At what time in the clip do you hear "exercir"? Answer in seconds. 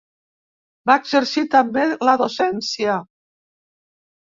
1.01-1.45